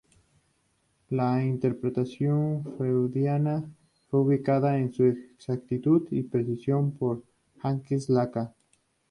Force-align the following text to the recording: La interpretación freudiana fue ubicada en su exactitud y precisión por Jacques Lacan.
La 1.11 1.43
interpretación 1.45 2.63
freudiana 2.75 3.63
fue 4.09 4.21
ubicada 4.23 4.79
en 4.79 4.91
su 4.91 5.03
exactitud 5.03 6.07
y 6.09 6.23
precisión 6.23 6.93
por 6.93 7.21
Jacques 7.61 8.09
Lacan. 8.09 8.51